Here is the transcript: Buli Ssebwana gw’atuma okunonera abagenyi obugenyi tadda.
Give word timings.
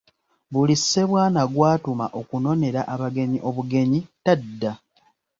Buli 0.53 0.75
Ssebwana 0.79 1.41
gw’atuma 1.53 2.05
okunonera 2.19 2.81
abagenyi 2.93 3.39
obugenyi 3.49 3.99
tadda. 4.23 4.71